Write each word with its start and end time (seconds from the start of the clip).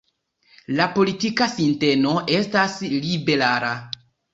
La 0.79 0.87
politika 0.95 1.49
sinteno 1.53 2.17
estas 2.41 2.77
liberala. 3.09 3.75